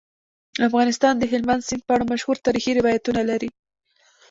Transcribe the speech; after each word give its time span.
افغانستان 0.67 1.13
د 1.17 1.23
هلمند 1.31 1.65
سیند 1.67 1.81
په 1.85 1.91
اړه 1.95 2.09
مشهور 2.11 2.37
تاریخی 2.45 2.71
روایتونه 2.79 3.21
لري. 3.29 3.49